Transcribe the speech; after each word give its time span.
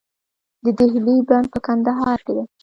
د 0.63 0.65
دهلې 0.77 1.17
بند 1.29 1.45
په 1.53 1.59
کندهار 1.65 2.19
کې 2.25 2.31
دی 2.37 2.43